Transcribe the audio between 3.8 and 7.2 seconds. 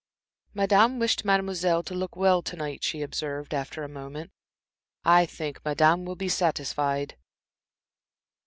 a moment. "I think Madame will be satisfied."